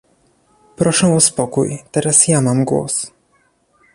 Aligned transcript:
Proszę 0.75 1.07
o 1.13 1.19
spokój, 1.19 1.79
teraz 1.91 2.27
ja 2.27 2.41
mam 2.41 2.65
głos 2.65 3.11